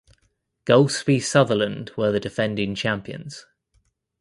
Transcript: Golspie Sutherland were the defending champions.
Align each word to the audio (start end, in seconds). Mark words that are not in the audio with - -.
Golspie 0.65 1.21
Sutherland 1.21 1.91
were 1.95 2.11
the 2.11 2.19
defending 2.19 2.73
champions. 2.73 3.45